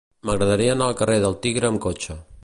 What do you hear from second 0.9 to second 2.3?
al carrer del Tigre amb cotxe.